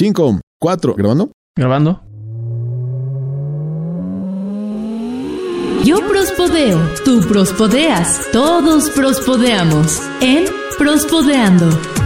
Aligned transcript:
5, 0.00 0.40
4, 0.58 0.94
¿grabando? 0.94 1.30
Grabando. 1.54 2.00
Yo 5.84 5.98
prospodeo, 6.08 6.78
tú 7.04 7.20
prospodeas, 7.28 8.26
todos 8.32 8.88
prospodeamos 8.88 10.00
en 10.22 10.46
Prospodeando. 10.78 11.99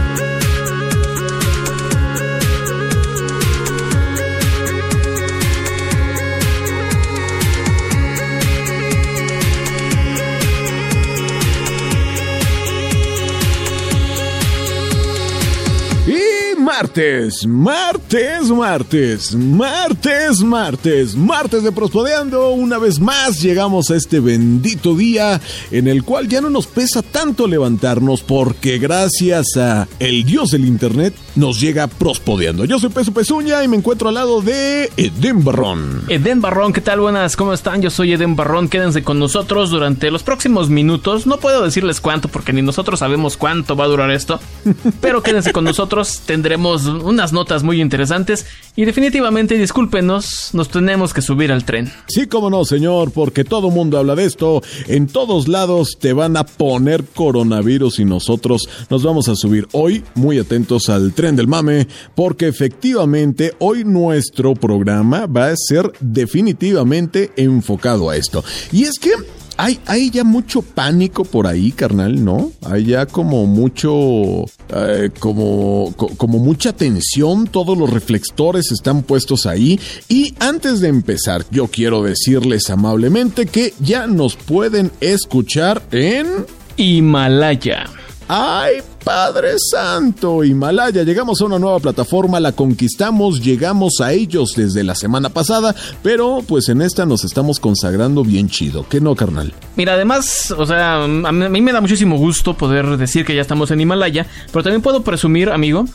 Martes, 16.77 17.45
martes, 17.47 18.49
martes, 18.49 19.33
martes, 19.33 20.41
martes, 20.41 21.15
martes 21.15 21.63
de 21.63 21.71
Prospodeando. 21.71 22.49
Una 22.49 22.77
vez 22.77 22.99
más 22.99 23.41
llegamos 23.41 23.89
a 23.91 23.95
este 23.95 24.19
bendito 24.19 24.93
día 24.93 25.39
en 25.71 25.87
el 25.87 26.03
cual 26.03 26.27
ya 26.27 26.41
no 26.41 26.49
nos 26.49 26.67
pesa 26.67 27.01
tanto 27.01 27.47
levantarnos 27.47 28.23
porque 28.23 28.77
gracias 28.77 29.55
a 29.55 29.87
el 29.99 30.25
dios 30.25 30.49
del 30.49 30.65
internet 30.65 31.13
nos 31.35 31.59
llega 31.59 31.87
Prospodeando. 31.87 32.65
Yo 32.65 32.79
soy 32.79 32.89
Peso 32.89 33.13
Pezuña 33.13 33.63
y 33.63 33.67
me 33.67 33.77
encuentro 33.77 34.09
al 34.09 34.15
lado 34.15 34.41
de 34.41 34.89
Eden 34.97 35.43
Barrón. 35.43 36.03
Eden 36.07 36.41
Barrón, 36.41 36.73
¿qué 36.73 36.81
tal? 36.81 37.01
Buenas, 37.01 37.35
¿cómo 37.35 37.53
están? 37.53 37.81
Yo 37.81 37.89
soy 37.89 38.13
Eden 38.13 38.35
Barrón. 38.35 38.69
Quédense 38.69 39.03
con 39.03 39.19
nosotros 39.19 39.69
durante 39.69 40.09
los 40.11 40.23
próximos 40.23 40.69
minutos. 40.69 41.27
No 41.27 41.37
puedo 41.37 41.63
decirles 41.63 41.99
cuánto 41.99 42.29
porque 42.29 42.53
ni 42.53 42.61
nosotros 42.61 42.99
sabemos 42.99 43.37
cuánto 43.37 43.75
va 43.75 43.85
a 43.85 43.87
durar 43.87 44.11
esto, 44.11 44.39
pero 45.01 45.21
quédense 45.21 45.51
con 45.51 45.65
nosotros. 45.65 46.21
Tendremos 46.25 46.85
unas 46.85 47.33
notas 47.33 47.63
muy 47.63 47.81
interesantes 47.81 48.45
y 48.75 48.85
definitivamente 48.85 49.57
discúlpenos, 49.57 50.51
nos 50.53 50.69
tenemos 50.69 51.13
que 51.13 51.21
subir 51.21 51.51
al 51.51 51.65
tren. 51.65 51.91
Sí, 52.07 52.27
como 52.27 52.49
no, 52.49 52.63
señor, 52.65 53.11
porque 53.11 53.43
todo 53.43 53.69
mundo 53.69 53.97
habla 53.97 54.15
de 54.15 54.25
esto. 54.25 54.61
En 54.87 55.07
todos 55.07 55.47
lados 55.47 55.97
te 55.99 56.13
van 56.13 56.37
a 56.37 56.45
poner 56.45 57.03
coronavirus 57.03 57.99
y 57.99 58.05
nosotros 58.05 58.69
nos 58.89 59.03
vamos 59.03 59.27
a 59.27 59.35
subir 59.35 59.67
hoy 59.73 60.03
muy 60.15 60.39
atentos 60.39 60.89
al 60.89 61.13
tren 61.13 61.24
del 61.33 61.47
mame, 61.47 61.87
porque 62.13 62.47
efectivamente 62.47 63.53
hoy 63.59 63.83
nuestro 63.83 64.53
programa 64.53 65.25
va 65.25 65.47
a 65.47 65.55
ser 65.55 65.91
definitivamente 65.99 67.31
enfocado 67.37 68.09
a 68.09 68.17
esto. 68.17 68.43
Y 68.71 68.83
es 68.83 68.99
que 68.99 69.11
hay, 69.57 69.79
hay 69.85 70.09
ya 70.09 70.23
mucho 70.23 70.61
pánico 70.61 71.23
por 71.23 71.47
ahí, 71.47 71.71
carnal, 71.71 72.23
¿no? 72.23 72.51
Hay 72.63 72.85
ya 72.85 73.05
como 73.05 73.45
mucho, 73.45 74.45
eh, 74.69 75.09
como, 75.19 75.93
como 75.95 76.39
mucha 76.39 76.73
tensión, 76.73 77.47
todos 77.47 77.77
los 77.77 77.89
reflectores 77.89 78.71
están 78.71 79.03
puestos 79.03 79.45
ahí. 79.45 79.79
Y 80.09 80.33
antes 80.39 80.81
de 80.81 80.89
empezar, 80.89 81.45
yo 81.51 81.67
quiero 81.67 82.03
decirles 82.03 82.69
amablemente 82.69 83.45
que 83.45 83.73
ya 83.79 84.07
nos 84.07 84.35
pueden 84.35 84.91
escuchar 84.99 85.81
en 85.91 86.27
Himalaya. 86.75 87.85
¡Ay, 88.27 88.81
Padre 89.03 89.53
Santo! 89.59 90.43
Himalaya, 90.43 91.03
llegamos 91.03 91.39
a 91.41 91.45
una 91.45 91.59
nueva 91.59 91.79
plataforma, 91.79 92.39
la 92.39 92.53
conquistamos, 92.53 93.39
llegamos 93.39 94.01
a 94.01 94.13
ellos 94.13 94.53
desde 94.55 94.83
la 94.83 94.95
semana 94.95 95.29
pasada, 95.29 95.75
pero 96.01 96.39
pues 96.47 96.69
en 96.69 96.81
esta 96.81 97.05
nos 97.05 97.23
estamos 97.23 97.59
consagrando 97.59 98.23
bien 98.23 98.49
chido. 98.49 98.87
¿Qué 98.89 98.99
no, 98.99 99.15
carnal? 99.15 99.53
Mira, 99.75 99.93
además, 99.93 100.49
o 100.57 100.65
sea, 100.65 101.03
a 101.03 101.07
mí 101.07 101.61
me 101.61 101.71
da 101.71 101.81
muchísimo 101.81 102.17
gusto 102.17 102.55
poder 102.55 102.97
decir 102.97 103.25
que 103.25 103.35
ya 103.35 103.41
estamos 103.41 103.69
en 103.69 103.81
Himalaya, 103.81 104.25
pero 104.51 104.63
también 104.63 104.81
puedo 104.81 105.03
presumir, 105.03 105.51
amigo, 105.51 105.85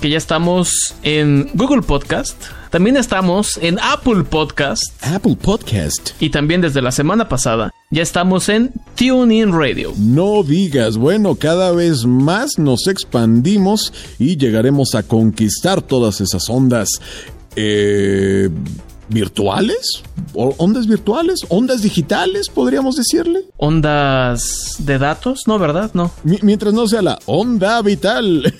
que 0.00 0.10
ya 0.10 0.18
estamos 0.18 0.94
en 1.02 1.50
Google 1.54 1.82
Podcast. 1.82 2.40
También 2.70 2.96
estamos 2.96 3.58
en 3.60 3.80
Apple 3.80 4.22
Podcast. 4.22 4.84
Apple 5.04 5.36
Podcast. 5.42 6.10
Y 6.20 6.30
también 6.30 6.60
desde 6.60 6.82
la 6.82 6.92
semana 6.92 7.28
pasada 7.28 7.72
ya 7.90 8.02
estamos 8.02 8.48
en 8.48 8.70
TuneIn 8.94 9.52
Radio. 9.52 9.92
No 9.98 10.44
digas, 10.44 10.96
bueno, 10.96 11.34
cada 11.34 11.72
vez 11.72 12.04
más 12.04 12.56
nos 12.56 12.86
expandimos 12.86 13.92
y 14.18 14.36
llegaremos 14.36 14.94
a 14.94 15.02
conquistar 15.02 15.82
todas 15.82 16.20
esas 16.20 16.48
ondas. 16.48 16.88
Eh, 17.56 18.48
virtuales, 19.10 20.02
ondas 20.34 20.86
virtuales, 20.86 21.40
ondas 21.48 21.82
digitales, 21.82 22.48
podríamos 22.48 22.96
decirle. 22.96 23.40
Ondas 23.56 24.76
de 24.78 24.98
datos, 24.98 25.42
no, 25.46 25.58
¿verdad? 25.58 25.90
No. 25.94 26.10
mientras 26.42 26.72
no 26.72 26.86
sea 26.88 27.02
la 27.02 27.18
onda 27.26 27.82
vital, 27.82 28.42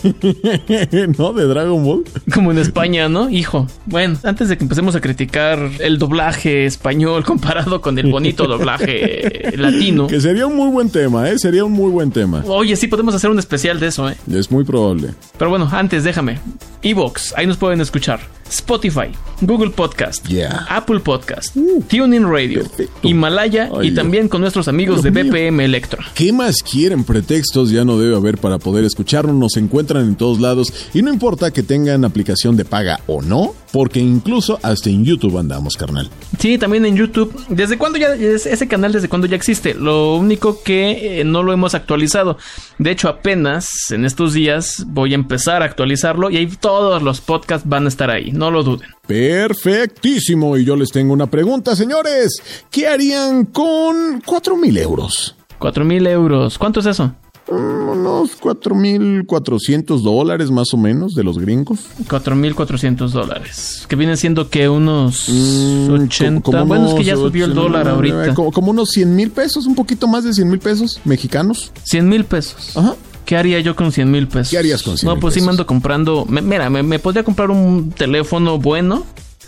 ¿no? 1.19 1.33
De 1.33 1.44
Dragon 1.47 1.84
Ball. 1.84 2.05
Como 2.34 2.50
en 2.50 2.59
España, 2.59 3.09
¿no? 3.09 3.31
Hijo. 3.31 3.66
Bueno, 3.87 4.19
antes 4.25 4.49
de 4.49 4.59
que 4.59 4.65
empecemos 4.65 4.94
a 4.94 5.00
criticar 5.00 5.71
el 5.78 5.99
doblaje 5.99 6.66
español 6.66 7.25
comparado 7.31 7.81
con 7.81 7.99
el 7.99 8.10
bonito 8.10 8.47
doblaje 8.47 9.53
latino. 9.56 10.06
Que 10.06 10.21
sería 10.21 10.47
un 10.47 10.56
muy 10.56 10.71
buen 10.71 10.91
tema, 10.91 11.28
¿eh? 11.31 11.39
Sería 11.39 11.65
un 11.65 11.72
muy 11.72 11.91
buen 11.91 12.10
tema. 12.10 12.43
Oye, 12.47 12.77
sí, 12.77 12.89
podemos 12.89 13.15
hacer 13.15 13.31
un 13.31 13.39
especial 13.39 13.81
de 13.81 13.87
eso, 13.89 14.09
¿eh? 14.09 14.16
Es 14.33 14.50
muy 14.50 14.65
probable. 14.65 15.15
Pero 15.39 15.50
bueno, 15.50 15.69
antes 15.71 16.05
déjame. 16.05 16.39
Evox, 16.83 17.34
ahí 17.37 17.47
nos 17.47 17.56
pueden 17.56 17.81
escuchar. 17.81 18.21
Spotify, 18.50 19.11
Google 19.41 19.71
Podcast, 19.71 20.27
Apple 20.69 21.00
Podcast, 21.00 21.56
uh, 21.56 21.83
TuneIn 21.88 22.28
Radio, 22.31 22.65
Himalaya 23.03 23.71
y 23.83 23.93
también 23.94 24.28
con 24.28 24.41
nuestros 24.41 24.69
amigos 24.69 25.03
de 25.03 25.11
BPM 25.11 25.61
Electro. 25.61 26.03
¿Qué 26.15 26.33
más 26.33 26.56
quieren? 26.62 27.05
Pretextos 27.05 27.71
ya 27.71 27.84
no 27.84 27.99
debe 27.99 28.16
haber 28.16 28.39
para 28.39 28.59
poder 28.59 28.84
escucharnos. 28.84 29.37
Nos 29.37 29.56
encuentran 29.56 30.05
en 30.05 30.16
todos 30.16 30.41
lados 30.41 30.72
y 30.93 31.03
no 31.03 31.12
importa 31.12 31.53
que 31.53 31.62
tengan 31.62 32.05
aplicación 32.05 32.56
de 32.56 32.65
paga 32.65 33.00
o 33.06 33.22
no, 33.22 33.55
porque 33.72 34.00
incluso 34.00 34.59
hasta 34.62 34.91
en 34.91 35.05
YouTube 35.05 35.39
andamos, 35.39 35.77
carnal. 35.77 36.10
Sí, 36.39 36.59
también 36.59 36.84
en 36.84 36.97
YouTube. 36.97 37.33
¿Desde 37.49 37.78
cuándo 37.78 37.99
ya 37.99 38.15
ese 38.15 38.66
canal 38.66 38.93
desde 38.93 39.09
cuándo 39.09 39.27
ya 39.27 39.37
existe? 39.37 39.75
Lo 39.75 40.16
único 40.16 40.62
que 40.62 41.21
eh, 41.21 41.25
no 41.25 41.43
lo 41.43 41.53
hemos 41.53 41.75
actualizado. 41.75 42.37
De 42.78 42.91
hecho, 42.91 43.09
apenas 43.09 43.91
en 43.91 44.05
estos 44.05 44.34
días 44.34 44.84
voy 44.89 45.12
a 45.12 45.15
empezar 45.15 45.62
a 45.62 45.66
actualizarlo 45.66 46.31
y 46.31 46.37
ahí 46.37 46.47
todos 46.47 47.03
los 47.03 47.21
podcasts 47.21 47.69
van 47.69 47.84
a 47.84 47.89
estar 47.89 48.10
ahí 48.10 48.33
no 48.41 48.51
lo 48.51 48.62
duden. 48.65 48.89
Perfectísimo. 49.06 50.56
Y 50.56 50.65
yo 50.65 50.75
les 50.75 50.91
tengo 50.91 51.12
una 51.12 51.28
pregunta, 51.28 51.77
señores. 51.77 52.43
¿Qué 52.71 52.89
harían 52.89 53.45
con 53.45 54.23
4 54.25 54.56
mil 54.56 54.77
euros? 54.78 55.37
4 55.59 55.84
mil 55.84 56.06
euros. 56.06 56.56
¿Cuánto 56.59 56.81
es 56.81 56.87
eso? 56.87 57.12
Mm, 57.51 57.89
unos 57.89 58.41
4.400 58.41 60.01
dólares 60.03 60.51
más 60.51 60.73
o 60.73 60.78
menos 60.78 61.15
de 61.15 61.23
los 61.23 61.39
gringos. 61.39 61.81
4.400 62.09 63.11
dólares. 63.11 63.84
Que 63.89 63.97
vienen 63.97 64.17
siendo 64.17 64.49
que 64.49 64.71
unos 64.71 65.28
80. 65.28 66.65
Mm, 66.65 66.69
bueno, 66.69 66.89
es 66.89 66.95
que 66.95 67.05
ya 67.05 67.17
subió 67.17 67.45
el 67.45 67.55
dólar 67.55 67.89
ahorita. 67.89 68.34
Como, 68.34 68.53
como 68.53 68.71
unos 68.71 68.89
100 68.91 69.15
mil 69.15 69.31
pesos, 69.31 69.67
un 69.67 69.75
poquito 69.75 70.09
más 70.09 70.25
de 70.25 70.33
100 70.33 70.49
mil 70.49 70.61
pesos 70.61 70.99
mexicanos. 71.05 71.72
100 71.84 72.09
mil 72.09 72.25
pesos. 72.25 72.75
Ajá. 72.75 72.95
¿Qué 73.31 73.37
haría 73.37 73.61
yo 73.61 73.77
con 73.77 73.93
100 73.93 74.11
mil 74.11 74.27
pesos? 74.27 74.51
¿Qué 74.51 74.59
harías 74.59 74.83
con 74.83 74.99
100 74.99 75.09
No, 75.09 75.21
pues 75.21 75.35
sí 75.35 75.41
me 75.41 75.51
ando 75.51 75.65
comprando. 75.65 76.27
mira, 76.29 76.69
me, 76.69 76.99
podría 76.99 77.23
comprar 77.23 77.49
un 77.53 77.93
teléfono 77.93 78.59
bueno. 78.59 79.07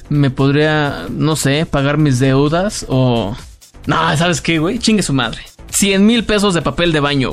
Me 0.09 0.31
podría, 0.31 1.07
no 1.11 1.35
sé, 1.35 1.67
pagar 1.67 1.99
mis 1.99 2.21
deudas 2.21 2.87
o. 2.89 3.37
No, 3.87 4.17
¿sabes 4.17 4.41
qué, 4.41 4.61
güey? 4.61 4.79
Chingue 4.79 5.03
su 5.03 5.13
madre. 5.13 5.41
100 5.73 6.07
mil 6.07 6.25
pesos 6.25 6.55
de 6.55 6.63
papel 6.63 6.93
de 6.93 7.01
baño, 7.01 7.33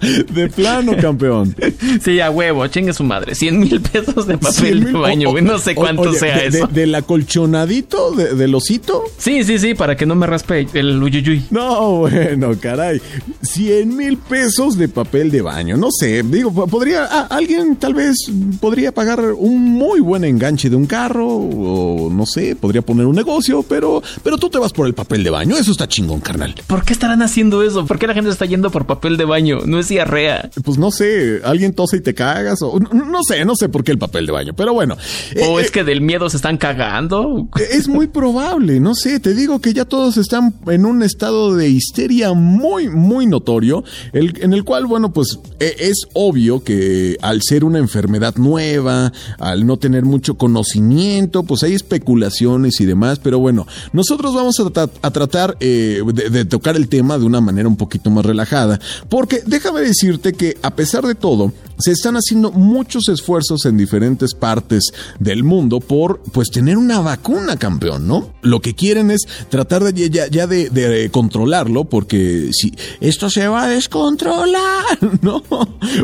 De 0.32 0.48
plano, 0.48 0.92
campeón. 1.00 1.54
Sí, 2.02 2.20
a 2.20 2.30
huevo, 2.30 2.66
chingue 2.68 2.92
su 2.92 3.04
madre. 3.04 3.34
100 3.34 3.60
mil 3.60 3.80
pesos 3.80 4.26
de 4.26 4.38
papel 4.38 4.84
de 4.84 4.92
baño, 4.92 5.30
güey. 5.30 5.44
No 5.44 5.58
sé 5.58 5.74
cuánto 5.74 6.12
sea 6.14 6.38
eso. 6.38 6.66
De, 6.66 6.80
¿Del 6.80 6.94
acolchonadito? 6.94 8.12
De, 8.12 8.34
¿Del 8.34 8.54
osito? 8.54 9.04
Sí, 9.18 9.44
sí, 9.44 9.58
sí, 9.58 9.74
para 9.74 9.96
que 9.96 10.06
no 10.06 10.14
me 10.14 10.26
raspe 10.26 10.66
el 10.72 11.02
uyuyuy. 11.02 11.44
No, 11.50 11.98
bueno, 11.98 12.52
caray. 12.58 13.00
100 13.42 13.96
mil 13.96 14.16
pesos 14.16 14.78
de 14.78 14.88
papel 14.88 15.30
de 15.30 15.42
baño. 15.42 15.76
No 15.76 15.90
sé, 15.90 16.22
digo, 16.22 16.52
podría. 16.66 17.04
alguien 17.04 17.76
tal 17.76 17.94
vez 17.94 18.16
podría 18.60 18.92
pagar 18.92 19.20
un 19.36 19.62
muy 19.62 20.00
buen 20.00 20.24
enganche 20.24 20.70
de 20.70 20.76
un 20.76 20.86
carro. 20.86 21.26
O 21.28 22.10
no 22.10 22.24
sé, 22.24 22.56
podría 22.56 22.82
poner 22.82 23.06
un 23.06 23.16
negocio, 23.16 23.62
pero, 23.62 24.02
pero 24.22 24.38
tú 24.38 24.48
te 24.48 24.58
vas 24.58 24.72
por 24.72 24.86
el 24.86 24.94
papel 24.94 25.22
de 25.24 25.30
baño. 25.30 25.56
Eso 25.60 25.72
está 25.72 25.86
chingón, 25.86 26.20
carnal. 26.20 26.54
¿Por 26.66 26.86
qué 26.86 26.94
estarán 26.94 27.20
haciendo 27.20 27.62
eso? 27.62 27.84
¿Por 27.84 27.98
qué 27.98 28.06
la 28.06 28.14
gente 28.14 28.30
está 28.30 28.46
yendo 28.46 28.70
por 28.70 28.86
papel 28.86 29.18
de 29.18 29.26
baño? 29.26 29.58
No 29.66 29.78
es 29.78 29.88
diarrea. 29.88 30.48
Pues 30.64 30.78
no 30.78 30.90
sé, 30.90 31.42
alguien 31.44 31.74
tose 31.74 31.98
y 31.98 32.00
te 32.00 32.14
cagas 32.14 32.62
o 32.62 32.80
no 32.80 33.18
sé, 33.28 33.44
no 33.44 33.54
sé 33.54 33.68
por 33.68 33.84
qué 33.84 33.92
el 33.92 33.98
papel 33.98 34.24
de 34.24 34.32
baño, 34.32 34.54
pero 34.56 34.72
bueno. 34.72 34.96
O 35.36 35.60
eh, 35.60 35.62
es 35.62 35.70
que 35.70 35.84
del 35.84 36.00
miedo 36.00 36.30
se 36.30 36.38
están 36.38 36.56
cagando. 36.56 37.46
Es 37.70 37.88
muy 37.88 38.06
probable, 38.20 38.80
no 38.80 38.94
sé, 38.94 39.20
te 39.20 39.34
digo 39.34 39.60
que 39.60 39.74
ya 39.74 39.84
todos 39.84 40.16
están 40.16 40.54
en 40.66 40.86
un 40.86 41.02
estado 41.02 41.54
de 41.54 41.68
histeria 41.68 42.32
muy, 42.32 42.88
muy 42.88 43.26
notorio, 43.26 43.84
en 44.14 44.54
el 44.54 44.64
cual, 44.64 44.86
bueno, 44.86 45.12
pues 45.12 45.40
e, 45.58 45.76
es 45.78 46.06
obvio 46.14 46.64
que 46.64 47.18
al 47.20 47.42
ser 47.42 47.64
una 47.64 47.80
enfermedad 47.80 48.36
nueva, 48.36 49.12
al 49.38 49.66
no 49.66 49.76
tener 49.76 50.06
mucho 50.06 50.38
conocimiento, 50.38 51.42
pues 51.42 51.62
hay 51.64 51.74
especulaciones 51.74 52.80
y 52.80 52.86
demás, 52.86 53.18
pero 53.22 53.38
bueno, 53.38 53.66
nosotros 53.92 54.34
vamos 54.34 54.56
a 55.02 55.10
tratar 55.10 55.49
eh, 55.60 56.02
de, 56.04 56.44
tocar 56.44 56.76
el 56.76 56.88
tema 56.88 57.18
de 57.18 57.24
una 57.24 57.40
manera 57.40 57.68
un 57.68 57.76
poquito 57.76 58.10
más 58.10 58.24
relajada, 58.24 58.80
porque 59.08 59.42
déjame 59.46 59.80
decirte 59.80 60.32
que 60.32 60.56
a 60.62 60.74
pesar 60.74 61.04
de 61.06 61.14
todo, 61.14 61.52
se 61.78 61.92
están 61.92 62.14
haciendo 62.16 62.52
muchos 62.52 63.08
esfuerzos 63.08 63.64
en 63.64 63.76
diferentes 63.76 64.34
partes 64.34 64.92
del 65.18 65.44
mundo 65.44 65.80
por 65.80 66.20
pues 66.32 66.50
tener 66.50 66.76
una 66.76 67.00
vacuna, 67.00 67.56
campeón, 67.56 68.06
¿no? 68.06 68.34
Lo 68.42 68.60
que 68.60 68.74
quieren 68.74 69.10
es 69.10 69.22
tratar 69.48 69.84
de 69.84 70.10
ya, 70.10 70.46
de, 70.46 71.10
controlarlo, 71.10 71.84
porque 71.84 72.50
si 72.52 72.72
esto 73.00 73.30
se 73.30 73.48
va 73.48 73.64
a 73.64 73.68
descontrolar, 73.68 74.98
¿no? 75.22 75.42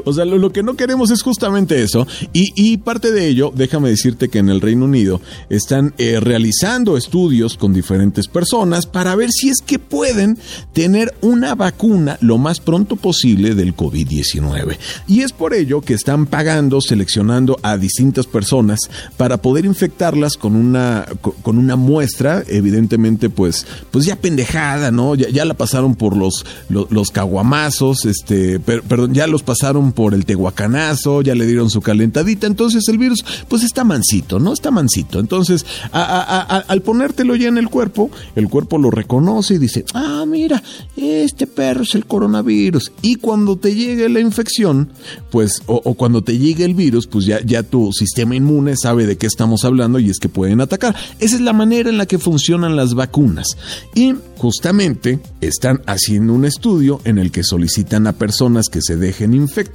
O 0.04 0.12
sea, 0.12 0.24
lo, 0.24 0.52
que 0.52 0.62
no 0.62 0.76
queremos 0.76 1.10
es 1.10 1.22
justamente 1.22 1.82
eso. 1.82 2.06
Y, 2.32 2.76
parte 2.78 3.10
de 3.10 3.26
ello, 3.26 3.52
déjame 3.54 3.88
decirte 3.88 4.28
que 4.28 4.38
en 4.38 4.48
el 4.48 4.60
Reino 4.60 4.84
Unido 4.84 5.20
están 5.48 5.94
eh, 5.98 6.20
realizando 6.20 6.96
estudios 6.96 7.56
con 7.56 7.72
diferentes 7.72 8.28
personas 8.28 8.86
para 8.86 9.14
ver 9.14 9.30
si 9.30 9.48
es 9.48 9.60
que 9.64 9.78
pueden 9.78 10.38
tener 10.72 11.14
una 11.20 11.54
vacuna 11.54 12.18
lo 12.20 12.38
más 12.38 12.60
pronto 12.60 12.96
posible 12.96 13.54
del 13.54 13.74
COVID-19. 13.74 14.76
Y 15.06 15.22
es 15.22 15.32
por 15.32 15.54
ello 15.54 15.80
que 15.80 15.94
están 15.94 16.26
pagando, 16.26 16.80
seleccionando 16.80 17.58
a 17.62 17.76
distintas 17.76 18.26
personas 18.26 18.80
para 19.16 19.38
poder 19.38 19.64
infectarlas 19.64 20.36
con 20.36 20.56
una, 20.56 21.06
con 21.42 21.58
una 21.58 21.76
muestra, 21.76 22.44
evidentemente, 22.46 23.30
pues, 23.30 23.66
pues 23.90 24.04
ya 24.04 24.16
pendejada, 24.16 24.90
¿no? 24.90 25.14
Ya, 25.14 25.44
la 25.44 25.54
pasaron 25.54 25.94
por 25.94 26.16
los, 26.16 26.44
los, 26.68 27.10
caguamazos, 27.10 28.04
este, 28.04 28.58
perdón, 28.58 29.14
ya 29.14 29.26
los 29.26 29.42
pasaron 29.42 29.75
por 29.92 30.14
el 30.14 30.24
tehuacanazo, 30.24 31.22
ya 31.22 31.34
le 31.34 31.46
dieron 31.46 31.70
su 31.70 31.80
calentadita, 31.80 32.46
entonces 32.46 32.88
el 32.88 32.98
virus, 32.98 33.24
pues 33.48 33.62
está 33.62 33.84
mansito, 33.84 34.38
¿no? 34.38 34.52
Está 34.52 34.70
mansito. 34.70 35.20
Entonces, 35.20 35.64
al 35.92 36.82
ponértelo 36.82 37.36
ya 37.36 37.48
en 37.48 37.58
el 37.58 37.68
cuerpo, 37.68 38.10
el 38.34 38.48
cuerpo 38.48 38.78
lo 38.78 38.90
reconoce 38.90 39.54
y 39.54 39.58
dice, 39.58 39.84
ah, 39.94 40.24
mira, 40.26 40.62
este 40.96 41.46
perro 41.46 41.82
es 41.82 41.94
el 41.94 42.06
coronavirus. 42.06 42.92
Y 43.02 43.16
cuando 43.16 43.56
te 43.56 43.74
llegue 43.74 44.08
la 44.08 44.20
infección, 44.20 44.90
pues 45.30 45.62
o, 45.66 45.94
cuando 45.94 46.22
te 46.22 46.38
llegue 46.38 46.64
el 46.64 46.74
virus, 46.74 47.06
pues 47.06 47.26
ya, 47.26 47.40
ya 47.44 47.62
tu 47.62 47.92
sistema 47.92 48.34
inmune 48.34 48.76
sabe 48.76 49.06
de 49.06 49.16
qué 49.16 49.26
estamos 49.26 49.64
hablando 49.64 49.98
y 49.98 50.10
es 50.10 50.18
que 50.18 50.28
pueden 50.28 50.60
atacar. 50.60 50.96
Esa 51.18 51.36
es 51.36 51.40
la 51.40 51.52
manera 51.52 51.88
en 51.88 51.98
la 51.98 52.06
que 52.06 52.18
funcionan 52.18 52.76
las 52.76 52.94
vacunas. 52.94 53.46
Y 53.94 54.14
justamente 54.38 55.18
están 55.40 55.82
haciendo 55.86 56.32
un 56.32 56.44
estudio 56.44 57.00
en 57.04 57.18
el 57.18 57.30
que 57.30 57.42
solicitan 57.44 58.06
a 58.06 58.12
personas 58.12 58.66
que 58.70 58.82
se 58.82 58.96
dejen 58.96 59.34
infectar 59.34 59.65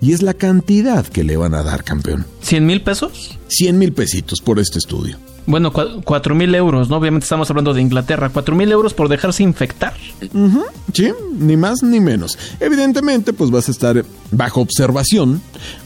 y 0.00 0.12
es 0.12 0.22
la 0.22 0.34
cantidad 0.34 1.06
que 1.06 1.24
le 1.24 1.36
van 1.36 1.54
a 1.54 1.62
dar, 1.62 1.84
campeón. 1.84 2.24
¿100 2.44 2.60
mil 2.62 2.82
pesos? 2.82 3.38
100 3.48 3.78
mil 3.78 3.92
pesitos 3.92 4.40
por 4.40 4.58
este 4.58 4.78
estudio. 4.78 5.16
Bueno, 5.46 5.72
cuatro 5.72 6.34
mil 6.34 6.54
euros, 6.54 6.88
¿no? 6.90 6.96
Obviamente 6.96 7.24
estamos 7.24 7.50
hablando 7.50 7.74
de 7.74 7.80
Inglaterra. 7.80 8.28
Cuatro 8.28 8.54
mil 8.54 8.70
euros 8.70 8.94
por 8.94 9.08
dejarse 9.08 9.42
infectar. 9.42 9.94
Sí, 10.92 11.12
ni 11.38 11.56
más 11.56 11.82
ni 11.82 11.98
menos. 11.98 12.38
Evidentemente, 12.60 13.32
pues 13.32 13.50
vas 13.50 13.68
a 13.68 13.72
estar 13.72 14.04
bajo 14.30 14.60
observación, 14.60 15.42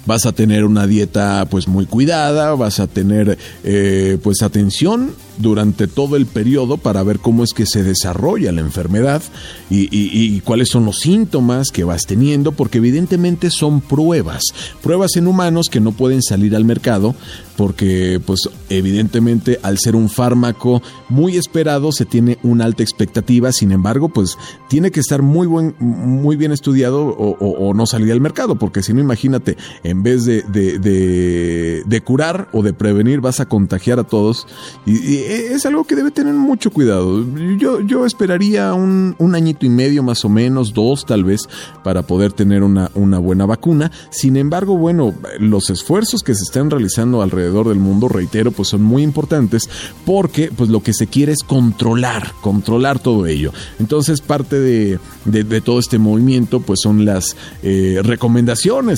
vas 0.07 0.27
a 0.27 0.33
tener 0.33 0.65
una 0.65 0.87
dieta 0.87 1.47
pues 1.51 1.69
muy 1.69 1.87
cuidada, 1.87 2.55
vas 2.55 2.81
a 2.81 2.87
tener 2.87 3.39
eh, 3.63 4.19
pues 4.23 4.43
atención 4.43 5.15
durante 5.39 5.87
todo 5.87 6.17
el 6.17 6.27
periodo 6.27 6.77
para 6.77 7.03
ver 7.03 7.19
cómo 7.19 7.45
es 7.45 7.53
que 7.53 7.67
se 7.67 7.83
desarrolla 7.83 8.53
la 8.53 8.61
enfermedad 8.61 9.23
y, 9.71 10.41
cuáles 10.41 10.69
son 10.69 10.85
los 10.85 10.99
síntomas 10.99 11.71
que 11.71 11.85
vas 11.85 12.03
teniendo, 12.07 12.53
porque 12.53 12.79
evidentemente 12.79 13.51
son 13.51 13.81
pruebas, 13.81 14.43
pruebas 14.83 15.17
en 15.17 15.27
humanos 15.27 15.69
que 15.71 15.81
no 15.81 15.93
pueden 15.93 16.23
salir 16.23 16.55
al 16.55 16.65
mercado, 16.65 17.15
porque 17.57 18.21
pues 18.25 18.49
evidentemente 18.69 19.59
al 19.63 19.79
ser 19.79 19.97
un 19.97 20.09
fármaco 20.09 20.83
muy 21.09 21.37
esperado 21.37 21.93
se 21.93 22.05
tiene 22.05 22.39
una 22.43 22.65
alta 22.65 22.83
expectativa, 22.83 23.53
sin 23.53 23.73
embargo 23.73 24.09
pues 24.09 24.37
tiene 24.69 24.91
que 24.91 25.01
estar 25.01 25.23
muy, 25.23 25.47
buen, 25.47 25.75
muy 25.79 26.37
bien 26.37 26.53
estudiado 26.53 27.07
o, 27.07 27.75
no 27.75 27.87
salir 27.87 28.13
al 28.13 28.21
mercado, 28.21 28.34
porque 28.59 28.83
si 28.83 28.93
no 28.93 29.01
imagínate, 29.01 29.57
en 29.83 30.03
vez 30.03 30.25
de, 30.25 30.43
de, 30.43 32.01
curar 32.03 32.49
o 32.53 32.63
de 32.63 32.73
prevenir 32.73 33.21
vas 33.21 33.41
a 33.41 33.47
contagiar 33.47 33.99
a 33.99 34.05
todos 34.05 34.47
y 34.85 35.17
es 35.17 35.65
algo 35.65 35.85
que 35.85 35.95
debe 35.95 36.11
tener 36.11 36.35
mucho 36.35 36.71
cuidado. 36.71 37.25
Yo, 37.59 37.81
yo 37.81 38.05
esperaría 38.05 38.75
un, 38.75 39.15
un, 39.19 39.35
añito 39.35 39.65
y 39.65 39.69
medio 39.69 40.03
más 40.03 40.25
o 40.25 40.29
menos, 40.29 40.75
dos 40.75 41.07
tal 41.07 41.25
vez, 41.25 41.49
para 41.83 42.03
poder 42.03 42.33
tener 42.33 42.63
una, 42.63 42.91
una 42.95 43.19
buena 43.19 43.47
vacuna. 43.47 43.91
Sin 44.11 44.37
embargo, 44.37 44.77
bueno, 44.77 45.15
los 45.39 45.71
esfuerzos 45.71 46.23
que 46.23 46.35
se 46.35 46.43
están 46.43 46.71
realizando 46.71 47.23
alrededor 47.23 47.69
del 47.69 47.79
mundo, 47.79 48.09
reitero, 48.09 48.51
pues 48.51 48.69
son 48.69 48.83
muy 48.83 49.03
importantes 49.03 49.69
porque 50.05 50.51
pues 50.55 50.71
lo 50.71 50.83
que 50.83 50.93
se 50.93 51.07
quiere 51.07 51.33
es 51.33 51.43
controlar, 51.43 52.33
controlar 52.41 52.99
todo 52.99 53.27
ello. 53.27 53.53
Entonces 53.79 54.21
parte 54.21 54.59
de, 54.59 54.99
de, 55.25 55.61
todo 55.61 55.79
este 55.79 55.99
movimiento 55.99 56.61
pues 56.61 56.81
son 56.83 57.05
las 57.05 57.37
eh, 57.63 58.01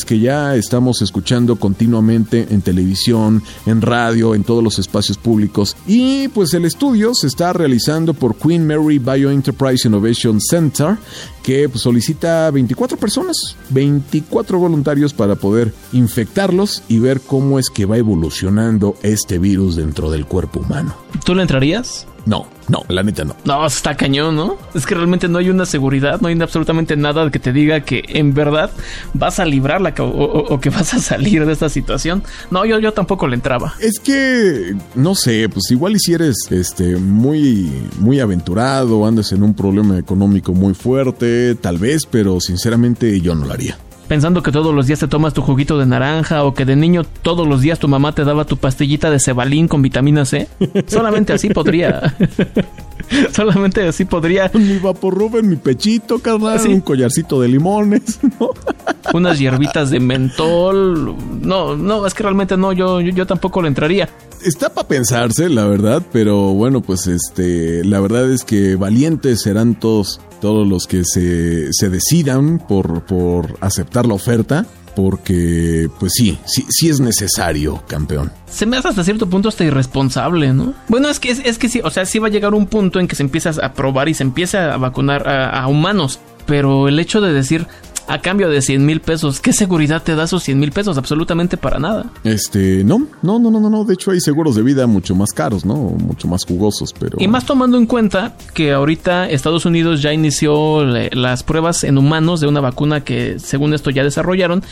que 0.04 0.20
ya 0.20 0.54
estamos 0.54 1.02
escuchando 1.02 1.56
continuamente 1.56 2.46
en 2.50 2.62
televisión, 2.62 3.42
en 3.66 3.82
radio, 3.82 4.34
en 4.34 4.44
todos 4.44 4.62
los 4.62 4.78
espacios 4.78 5.18
públicos 5.18 5.76
y 5.86 6.28
pues 6.28 6.54
el 6.54 6.64
estudio 6.64 7.14
se 7.14 7.26
está 7.26 7.52
realizando 7.52 8.14
por 8.14 8.36
Queen 8.36 8.66
Mary 8.66 8.98
Bioenterprise 8.98 9.88
Innovation 9.88 10.40
Center, 10.40 10.96
que 11.42 11.68
pues, 11.68 11.82
solicita 11.82 12.50
24 12.50 12.96
personas, 12.96 13.56
24 13.70 14.58
voluntarios 14.58 15.12
para 15.12 15.34
poder 15.34 15.72
infectarlos 15.92 16.82
y 16.88 16.98
ver 16.98 17.20
cómo 17.20 17.58
es 17.58 17.68
que 17.68 17.84
va 17.84 17.96
evolucionando 17.96 18.96
este 19.02 19.38
virus 19.38 19.76
dentro 19.76 20.10
del 20.10 20.26
cuerpo 20.26 20.60
humano. 20.60 20.96
¿Tú 21.24 21.34
le 21.34 21.42
entrarías? 21.42 22.06
No, 22.26 22.48
no, 22.68 22.82
la 22.88 23.04
neta 23.04 23.24
no. 23.24 23.36
No, 23.44 23.64
está 23.64 23.96
cañón, 23.96 24.34
¿no? 24.34 24.58
Es 24.74 24.84
que 24.84 24.96
realmente 24.96 25.28
no 25.28 25.38
hay 25.38 25.48
una 25.48 25.64
seguridad, 25.64 26.20
no 26.20 26.26
hay 26.26 26.38
absolutamente 26.40 26.96
nada 26.96 27.30
que 27.30 27.38
te 27.38 27.52
diga 27.52 27.80
que 27.80 28.04
en 28.08 28.34
verdad 28.34 28.70
vas 29.14 29.38
a 29.38 29.44
librarla 29.44 29.94
o, 29.98 30.60
que 30.60 30.70
vas 30.70 30.92
a 30.94 30.98
salir 30.98 31.46
de 31.46 31.52
esta 31.52 31.68
situación. 31.68 32.24
No, 32.50 32.64
yo, 32.64 32.80
yo 32.80 32.92
tampoco 32.92 33.28
le 33.28 33.36
entraba. 33.36 33.74
Es 33.80 34.00
que, 34.00 34.74
no 34.96 35.14
sé, 35.14 35.48
pues 35.48 35.70
igual 35.70 35.98
si 36.00 36.14
eres 36.14 36.36
este, 36.50 36.96
muy, 36.96 37.70
muy 38.00 38.18
aventurado, 38.18 39.06
andas 39.06 39.30
en 39.30 39.44
un 39.44 39.54
problema 39.54 39.96
económico 39.96 40.52
muy 40.52 40.74
fuerte, 40.74 41.54
tal 41.54 41.78
vez, 41.78 42.06
pero 42.10 42.40
sinceramente 42.40 43.20
yo 43.20 43.36
no 43.36 43.46
lo 43.46 43.52
haría 43.52 43.78
pensando 44.06 44.42
que 44.42 44.52
todos 44.52 44.74
los 44.74 44.86
días 44.86 45.00
te 45.00 45.08
tomas 45.08 45.34
tu 45.34 45.42
juguito 45.42 45.78
de 45.78 45.86
naranja 45.86 46.44
o 46.44 46.54
que 46.54 46.64
de 46.64 46.76
niño 46.76 47.04
todos 47.22 47.46
los 47.46 47.60
días 47.60 47.78
tu 47.78 47.88
mamá 47.88 48.12
te 48.12 48.24
daba 48.24 48.44
tu 48.44 48.56
pastillita 48.56 49.10
de 49.10 49.20
cebalín 49.20 49.68
con 49.68 49.82
vitamina 49.82 50.24
C. 50.24 50.48
Solamente 50.86 51.32
así 51.32 51.50
podría. 51.50 52.16
Solamente 53.32 53.86
así 53.86 54.04
podría. 54.04 54.50
Mi 54.54 54.78
vaporrub 54.78 55.36
en 55.36 55.48
mi 55.48 55.56
pechito, 55.56 56.18
carnal. 56.18 56.60
Un 56.66 56.80
collarcito 56.80 57.40
de 57.40 57.48
limones, 57.48 58.18
Unas 59.14 59.38
hierbitas 59.38 59.90
de 59.90 60.00
mentol. 60.00 61.14
No, 61.40 61.76
no, 61.76 62.06
es 62.06 62.14
que 62.14 62.22
realmente 62.22 62.56
no, 62.56 62.72
yo, 62.72 63.00
yo, 63.00 63.26
tampoco 63.26 63.62
le 63.62 63.68
entraría. 63.68 64.08
Está 64.44 64.72
para 64.72 64.88
pensarse, 64.88 65.48
la 65.48 65.66
verdad, 65.66 66.02
pero 66.12 66.52
bueno, 66.52 66.80
pues 66.80 67.06
este, 67.06 67.84
la 67.84 68.00
verdad 68.00 68.30
es 68.30 68.44
que 68.44 68.76
valientes 68.76 69.42
serán 69.42 69.78
todos 69.78 70.20
todos 70.40 70.66
los 70.66 70.86
que 70.86 71.02
se, 71.04 71.72
se 71.72 71.88
decidan 71.88 72.58
por, 72.58 73.04
por 73.04 73.58
aceptar 73.60 74.06
la 74.06 74.14
oferta 74.14 74.66
porque 74.94 75.90
pues 76.00 76.12
sí, 76.16 76.38
sí, 76.46 76.64
sí 76.70 76.88
es 76.88 77.00
necesario, 77.00 77.82
campeón. 77.86 78.32
Se 78.46 78.64
me 78.64 78.78
hace 78.78 78.88
hasta 78.88 79.04
cierto 79.04 79.28
punto 79.28 79.50
hasta 79.50 79.62
irresponsable, 79.62 80.54
¿no? 80.54 80.72
Bueno, 80.88 81.10
es 81.10 81.20
que 81.20 81.30
es, 81.30 81.58
que 81.58 81.68
sí, 81.68 81.82
o 81.84 81.90
sea, 81.90 82.06
sí 82.06 82.18
va 82.18 82.28
a 82.28 82.30
llegar 82.30 82.54
un 82.54 82.66
punto 82.66 82.98
en 82.98 83.06
que 83.06 83.14
se 83.14 83.22
empieza 83.22 83.50
a 83.62 83.74
probar 83.74 84.08
y 84.08 84.14
se 84.14 84.22
empieza 84.22 84.72
a 84.72 84.78
vacunar 84.78 85.28
a 85.28 85.66
humanos, 85.68 86.18
pero 86.46 86.88
el 86.88 86.98
hecho 86.98 87.20
de 87.20 87.34
decir, 87.34 87.66
a 88.06 88.20
cambio 88.20 88.48
de 88.48 88.62
100 88.62 88.84
mil 88.84 89.00
pesos. 89.00 89.40
¿Qué 89.40 89.52
seguridad 89.52 90.02
te 90.02 90.14
da 90.14 90.24
esos 90.24 90.42
100 90.42 90.58
mil 90.58 90.72
pesos? 90.72 90.98
Absolutamente 90.98 91.56
para 91.56 91.78
nada. 91.78 92.10
Este, 92.24 92.84
no, 92.84 93.06
no, 93.22 93.38
no, 93.38 93.50
no, 93.50 93.70
no. 93.70 93.84
De 93.84 93.94
hecho, 93.94 94.10
hay 94.10 94.20
seguros 94.20 94.54
de 94.56 94.62
vida 94.62 94.86
mucho 94.86 95.14
más 95.14 95.32
caros, 95.32 95.64
¿no? 95.64 95.74
Mucho 95.74 96.28
más 96.28 96.44
jugosos, 96.44 96.94
pero. 96.98 97.18
Y 97.20 97.28
más 97.28 97.44
tomando 97.44 97.76
en 97.76 97.86
cuenta 97.86 98.36
que 98.54 98.72
ahorita 98.72 99.28
Estados 99.28 99.66
Unidos 99.66 100.02
ya 100.02 100.12
inició 100.12 100.84
las 100.84 101.42
pruebas 101.42 101.84
en 101.84 101.98
humanos 101.98 102.40
de 102.40 102.46
una 102.46 102.60
vacuna 102.60 103.02
que, 103.02 103.38
según 103.38 103.74
esto, 103.74 103.90
ya 103.90 104.04
desarrollaron. 104.04 104.62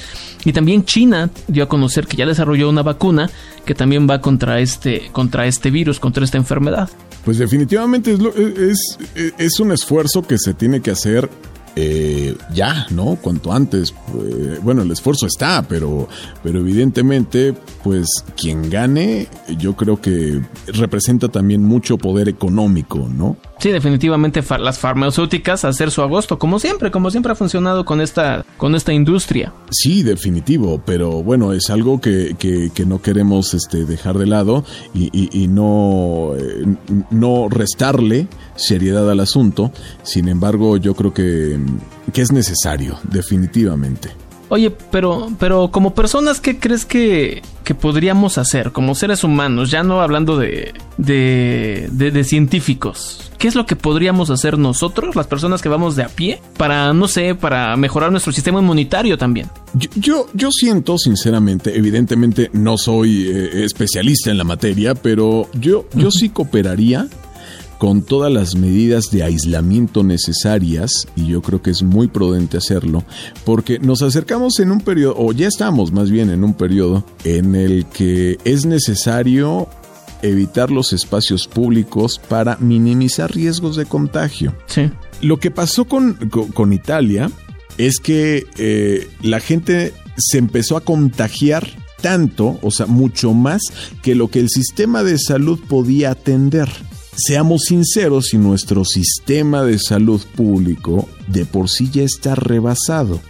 Y 0.44 0.52
también 0.52 0.84
China 0.84 1.30
dio 1.48 1.64
a 1.64 1.68
conocer 1.68 2.06
que 2.06 2.16
ya 2.16 2.26
desarrolló 2.26 2.68
una 2.68 2.82
vacuna 2.82 3.30
que 3.64 3.74
también 3.74 4.08
va 4.08 4.20
contra 4.20 4.60
este, 4.60 5.08
contra 5.12 5.46
este 5.46 5.70
virus, 5.70 5.98
contra 5.98 6.24
esta 6.24 6.36
enfermedad. 6.36 6.90
Pues 7.24 7.38
definitivamente 7.38 8.12
es, 8.12 8.98
es, 9.14 9.32
es 9.38 9.60
un 9.60 9.72
esfuerzo 9.72 10.22
que 10.22 10.38
se 10.38 10.52
tiene 10.52 10.80
que 10.82 10.90
hacer 10.90 11.30
eh, 11.76 12.36
ya, 12.52 12.86
¿no? 12.90 13.16
Cuanto 13.20 13.52
antes. 13.52 13.94
Eh, 14.14 14.58
bueno, 14.62 14.82
el 14.82 14.90
esfuerzo 14.90 15.26
está, 15.26 15.62
pero, 15.62 16.08
pero 16.42 16.60
evidentemente 16.60 17.54
pues 17.82 18.06
quien 18.36 18.70
gane, 18.70 19.28
yo 19.58 19.76
creo 19.76 20.00
que 20.00 20.40
representa 20.68 21.28
también 21.28 21.62
mucho 21.62 21.98
poder 21.98 22.28
económico, 22.30 23.08
¿no? 23.14 23.36
Sí, 23.58 23.70
definitivamente 23.70 24.42
las 24.58 24.78
farmacéuticas 24.78 25.64
hacer 25.64 25.90
su 25.90 26.02
agosto, 26.02 26.38
como 26.38 26.58
siempre, 26.58 26.90
como 26.90 27.10
siempre 27.10 27.32
ha 27.32 27.34
funcionado 27.34 27.84
con 27.84 28.00
esta, 28.00 28.44
con 28.56 28.74
esta 28.74 28.92
industria. 28.92 29.52
Sí, 29.70 30.02
definitivo, 30.02 30.82
pero 30.84 31.22
bueno, 31.22 31.52
es 31.52 31.70
algo 31.70 32.00
que, 32.00 32.36
que, 32.38 32.86
no 32.86 33.00
queremos 33.00 33.54
este, 33.54 33.84
dejar 33.84 34.18
de 34.18 34.26
lado 34.26 34.64
y, 34.94 35.48
no, 35.48 36.32
eh, 36.36 36.76
no 37.10 37.48
restarle 37.48 38.28
seriedad 38.56 39.10
al 39.10 39.20
asunto. 39.20 39.72
Sin 40.02 40.28
embargo, 40.28 40.76
yo 40.76 40.94
creo 40.94 41.14
que, 41.14 41.58
que 42.12 42.22
es 42.22 42.32
necesario, 42.32 42.98
definitivamente. 43.04 44.10
Oye, 44.50 44.70
pero, 44.70 45.32
pero 45.38 45.70
como 45.70 45.94
personas, 45.94 46.40
¿qué 46.40 46.58
crees 46.58 46.84
que, 46.84 47.42
que 47.64 47.74
podríamos 47.74 48.38
hacer 48.38 48.72
como 48.72 48.94
seres 48.94 49.24
humanos? 49.24 49.70
Ya 49.70 49.82
no 49.82 50.00
hablando 50.00 50.36
de, 50.36 50.74
de, 50.98 51.88
de, 51.90 52.24
científicos. 52.24 53.32
¿Qué 53.38 53.48
es 53.48 53.54
lo 53.54 53.66
que 53.66 53.74
podríamos 53.74 54.30
hacer 54.30 54.58
nosotros, 54.58 55.16
las 55.16 55.26
personas 55.26 55.62
que 55.62 55.68
vamos 55.68 55.96
de 55.96 56.04
a 56.04 56.08
pie, 56.08 56.40
para, 56.56 56.92
no 56.92 57.08
sé, 57.08 57.34
para 57.34 57.76
mejorar 57.76 58.10
nuestro 58.10 58.32
sistema 58.32 58.60
inmunitario 58.60 59.16
también? 59.16 59.48
Yo, 59.96 60.28
yo, 60.34 60.50
siento, 60.52 60.98
sinceramente, 60.98 61.76
evidentemente 61.76 62.50
no 62.52 62.76
soy 62.76 63.28
eh, 63.28 63.64
especialista 63.64 64.30
en 64.30 64.38
la 64.38 64.44
materia, 64.44 64.94
pero 64.94 65.48
yo, 65.54 65.86
yo 65.94 66.10
sí 66.10 66.28
cooperaría 66.28 67.08
con 67.84 68.00
todas 68.00 68.32
las 68.32 68.54
medidas 68.54 69.10
de 69.10 69.24
aislamiento 69.24 70.02
necesarias, 70.04 71.06
y 71.16 71.26
yo 71.26 71.42
creo 71.42 71.60
que 71.60 71.68
es 71.68 71.82
muy 71.82 72.08
prudente 72.08 72.56
hacerlo, 72.56 73.04
porque 73.44 73.78
nos 73.78 74.00
acercamos 74.00 74.58
en 74.58 74.70
un 74.70 74.80
periodo, 74.80 75.16
o 75.18 75.32
ya 75.32 75.48
estamos 75.48 75.92
más 75.92 76.10
bien 76.10 76.30
en 76.30 76.44
un 76.44 76.54
periodo, 76.54 77.04
en 77.24 77.54
el 77.54 77.84
que 77.84 78.38
es 78.46 78.64
necesario 78.64 79.68
evitar 80.22 80.70
los 80.70 80.94
espacios 80.94 81.46
públicos 81.46 82.18
para 82.26 82.56
minimizar 82.56 83.30
riesgos 83.30 83.76
de 83.76 83.84
contagio. 83.84 84.54
Sí. 84.64 84.90
Lo 85.20 85.38
que 85.38 85.50
pasó 85.50 85.84
con, 85.84 86.14
con, 86.30 86.72
Italia 86.72 87.30
es 87.76 87.98
que 87.98 88.46
eh, 88.56 89.10
la 89.20 89.40
gente 89.40 89.92
se 90.16 90.38
empezó 90.38 90.78
a 90.78 90.80
contagiar 90.80 91.68
tanto, 92.00 92.58
o 92.62 92.70
sea, 92.70 92.86
mucho 92.86 93.34
más 93.34 93.60
que 94.00 94.14
lo 94.14 94.28
que 94.28 94.40
el 94.40 94.48
sistema 94.48 95.02
de 95.02 95.18
salud 95.18 95.60
podía 95.68 96.12
atender. 96.12 96.70
Seamos 97.16 97.62
sinceros, 97.68 98.26
si 98.26 98.38
nuestro 98.38 98.84
sistema 98.84 99.62
de 99.62 99.78
salud 99.78 100.20
público 100.34 101.08
de 101.28 101.46
por 101.46 101.70
sí 101.70 101.88
ya 101.90 102.02
está 102.02 102.34
rebasado 102.34 103.20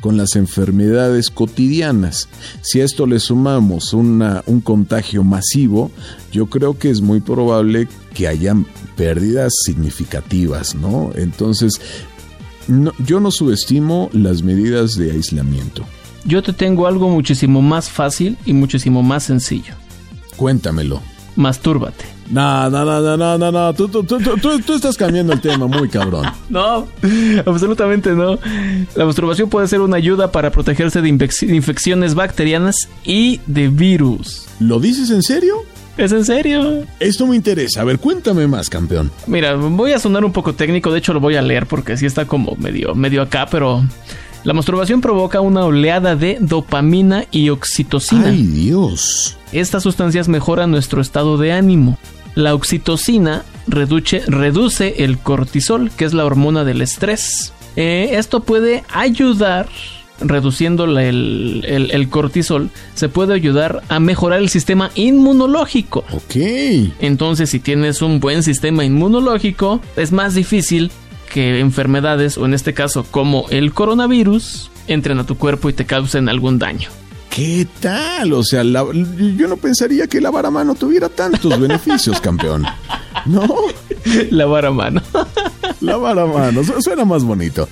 con 0.00 0.16
las 0.16 0.36
enfermedades 0.36 1.30
cotidianas. 1.30 2.28
Si 2.62 2.80
a 2.80 2.84
esto 2.84 3.06
le 3.06 3.18
sumamos 3.18 3.92
una, 3.92 4.42
un 4.46 4.60
contagio 4.60 5.24
masivo, 5.24 5.90
yo 6.32 6.46
creo 6.46 6.78
que 6.78 6.90
es 6.90 7.00
muy 7.00 7.20
probable 7.20 7.88
que 8.14 8.28
hayan 8.28 8.66
pérdidas 8.96 9.52
significativas, 9.64 10.76
¿no? 10.76 11.10
Entonces, 11.16 11.80
yo 13.04 13.20
no 13.20 13.30
subestimo 13.30 14.10
las 14.12 14.42
medidas 14.42 14.94
de 14.94 15.10
aislamiento. 15.10 15.84
Yo 16.24 16.42
te 16.42 16.52
tengo 16.52 16.86
algo 16.86 17.08
muchísimo 17.08 17.60
más 17.60 17.90
fácil 17.90 18.38
y 18.46 18.52
muchísimo 18.52 19.02
más 19.02 19.24
sencillo. 19.24 19.74
Cuéntamelo. 20.36 21.02
Mastúrbate. 21.36 22.13
No, 22.30 22.70
no, 22.70 22.84
no, 22.84 23.16
no, 23.16 23.38
no, 23.38 23.52
no, 23.52 23.74
Tú, 23.74 23.88
tú, 23.88 24.02
tú, 24.04 24.18
tú, 24.38 24.74
estás 24.74 24.96
cambiando 24.96 25.32
el 25.32 25.40
tema 25.40 25.66
muy 25.66 25.88
cabrón. 25.88 26.26
No, 26.48 26.86
absolutamente 27.46 28.10
no. 28.10 28.38
La 28.94 29.04
masturbación 29.04 29.48
puede 29.48 29.66
ser 29.66 29.80
una 29.80 29.96
ayuda 29.96 30.30
para 30.30 30.50
protegerse 30.50 31.02
de 31.02 31.08
infecciones 31.08 32.14
bacterianas 32.14 32.88
y 33.04 33.40
de 33.46 33.68
virus. 33.68 34.46
¿Lo 34.60 34.78
dices 34.78 35.10
en 35.10 35.22
serio? 35.22 35.64
¿Es 35.96 36.12
en 36.12 36.24
serio? 36.24 36.84
Esto 36.98 37.26
me 37.26 37.36
interesa. 37.36 37.80
A 37.80 37.84
ver, 37.84 37.98
cuéntame 37.98 38.46
más, 38.46 38.68
campeón. 38.68 39.10
Mira, 39.26 39.54
voy 39.54 39.92
a 39.92 39.98
sonar 39.98 40.24
un 40.24 40.32
poco 40.32 40.54
técnico. 40.54 40.92
De 40.92 40.98
hecho, 40.98 41.12
lo 41.12 41.20
voy 41.20 41.36
a 41.36 41.42
leer 41.42 41.66
porque 41.66 41.96
sí 41.96 42.06
está 42.06 42.26
como 42.26 42.56
medio, 42.56 42.94
medio 42.94 43.22
acá, 43.22 43.46
pero 43.50 43.82
la 44.42 44.52
masturbación 44.52 45.00
provoca 45.00 45.40
una 45.40 45.64
oleada 45.64 46.16
de 46.16 46.38
dopamina 46.40 47.24
y 47.30 47.48
oxitocina. 47.48 48.28
¡Ay, 48.28 48.42
Dios! 48.42 49.36
Estas 49.52 49.84
sustancias 49.84 50.28
mejoran 50.28 50.70
nuestro 50.70 51.00
estado 51.00 51.38
de 51.38 51.52
ánimo. 51.52 51.96
La 52.34 52.54
oxitocina 52.54 53.44
reduce, 53.66 54.22
reduce 54.26 55.04
el 55.04 55.18
cortisol, 55.18 55.90
que 55.90 56.04
es 56.04 56.14
la 56.14 56.24
hormona 56.24 56.64
del 56.64 56.82
estrés. 56.82 57.52
Eh, 57.76 58.10
esto 58.12 58.40
puede 58.40 58.84
ayudar 58.88 59.68
reduciendo 60.20 60.84
el, 60.84 61.64
el, 61.66 62.08
cortisol, 62.08 62.70
se 62.94 63.08
puede 63.08 63.34
ayudar 63.34 63.82
a 63.88 63.98
mejorar 63.98 64.40
el 64.40 64.48
sistema 64.48 64.90
inmunológico. 64.94 66.04
Ok. 66.12 66.36
Entonces, 67.00 67.50
si 67.50 67.58
tienes 67.58 68.00
un 68.02 68.20
buen 68.20 68.42
sistema 68.42 68.84
inmunológico, 68.84 69.80
es 69.96 70.12
más 70.12 70.34
difícil 70.34 70.92
que 71.32 71.58
enfermedades, 71.58 72.38
o 72.38 72.46
en 72.46 72.54
este 72.54 72.74
caso 72.74 73.04
como 73.10 73.46
el 73.50 73.72
coronavirus, 73.72 74.70
entren 74.86 75.18
a 75.18 75.26
tu 75.26 75.36
cuerpo 75.36 75.68
y 75.68 75.72
te 75.72 75.84
causen 75.84 76.28
algún 76.28 76.58
daño. 76.58 76.90
¿Qué 77.34 77.66
tal? 77.80 78.32
O 78.32 78.44
sea, 78.44 78.62
yo 78.62 79.48
no 79.48 79.56
pensaría 79.56 80.06
que 80.06 80.20
lavar 80.20 80.46
a 80.46 80.52
mano 80.52 80.76
tuviera 80.76 81.08
tantos 81.08 81.58
beneficios, 81.58 82.20
campeón. 82.20 82.64
¿No? 83.26 83.42
Lavar 84.30 84.66
a 84.66 84.70
mano. 84.70 85.02
lavar 85.80 86.16
a 86.20 86.26
mano, 86.26 86.62
suena 86.80 87.04
más 87.04 87.24
bonito. 87.24 87.68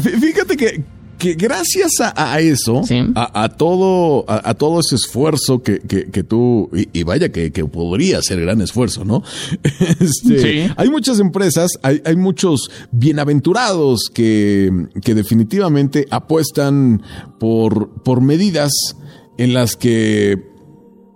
Fíjate 0.00 0.56
que 0.56 0.82
que 1.20 1.34
gracias 1.34 1.92
a, 2.00 2.40
eso, 2.40 2.80
a, 3.14 3.48
todo, 3.50 4.24
a, 4.26 4.54
todo 4.54 4.80
ese 4.80 4.96
esfuerzo 4.96 5.62
que, 5.62 5.78
que, 5.78 6.24
tú, 6.24 6.70
y, 6.72 7.02
vaya 7.02 7.28
que, 7.28 7.50
podría 7.66 8.22
ser 8.22 8.40
gran 8.40 8.60
esfuerzo, 8.62 9.04
¿no? 9.04 9.22
Este, 10.00 10.72
hay 10.76 10.88
muchas 10.88 11.20
empresas, 11.20 11.72
hay, 11.82 12.00
hay 12.06 12.16
muchos 12.16 12.70
bienaventurados 12.90 14.10
que, 14.12 14.88
que 15.02 15.14
definitivamente 15.14 16.06
apuestan 16.10 17.02
por, 17.38 18.02
por 18.02 18.22
medidas 18.22 18.72
en 19.36 19.52
las 19.52 19.76
que 19.76 20.49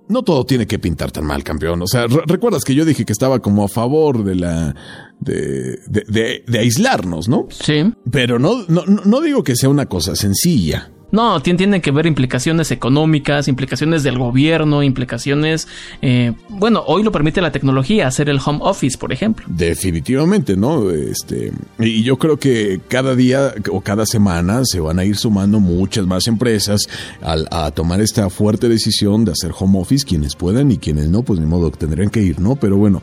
no 0.09 0.23
todo 0.23 0.45
tiene 0.45 0.67
que 0.67 0.79
pintar 0.79 1.11
tan 1.11 1.25
mal, 1.25 1.43
campeón. 1.43 1.83
O 1.83 1.87
sea, 1.87 2.07
recuerdas 2.07 2.65
que 2.65 2.75
yo 2.75 2.85
dije 2.85 3.05
que 3.05 3.13
estaba 3.13 3.41
como 3.41 3.65
a 3.65 3.69
favor 3.69 4.25
de 4.25 4.35
la 4.35 4.75
de, 5.21 5.79
de, 5.87 6.45
de, 6.47 6.59
aislarnos, 6.59 7.29
¿no? 7.29 7.47
Sí. 7.51 7.93
Pero 8.11 8.39
no, 8.39 8.65
no, 8.69 8.85
no 8.85 9.21
digo 9.21 9.43
que 9.43 9.57
sea 9.57 9.69
una 9.69 9.87
cosa 9.87 10.15
sencilla. 10.15 10.91
No, 11.15 11.41
tienen 11.41 11.81
que 11.81 11.93
ver 11.93 12.07
implicaciones 12.07 12.73
económicas, 12.73 13.47
implicaciones 13.47 14.03
del 14.03 14.19
gobierno, 14.19 14.83
implicaciones... 14.83 15.69
Eh, 16.03 16.33
bueno, 16.49 16.83
hoy 16.89 17.05
lo 17.05 17.13
permite 17.13 17.41
la 17.41 17.53
tecnología, 17.53 18.09
hacer 18.09 18.29
el 18.29 18.41
home 18.45 18.59
office, 18.63 18.99
por 18.99 19.13
ejemplo. 19.13 19.47
Definitivamente, 19.49 20.57
¿no? 20.57 20.91
Este, 20.91 21.53
y 21.79 22.03
yo 22.03 22.17
creo 22.17 22.37
que 22.37 22.81
cada 22.89 23.15
día 23.15 23.55
o 23.71 23.81
cada 23.81 24.07
semana 24.07 24.63
se 24.65 24.81
van 24.81 24.99
a 24.99 25.05
ir 25.05 25.15
sumando 25.15 25.61
muchas 25.61 26.05
más 26.05 26.27
empresas 26.27 26.89
a, 27.23 27.71
tomar 27.71 28.01
esta 28.01 28.29
fuerte 28.29 28.69
decisión 28.69 29.25
de 29.25 29.31
hacer 29.31 29.53
home 29.57 29.79
office, 29.79 30.05
quienes 30.05 30.35
puedan 30.35 30.73
y 30.73 30.79
quienes 30.79 31.11
no, 31.11 31.23
pues 31.23 31.39
ni 31.39 31.47
modo 31.47 31.71
tendrían 31.71 32.11
que 32.11 32.23
ir, 32.23 32.41
¿no? 32.41 32.57
Pero 32.57 32.77
bueno, 32.77 33.03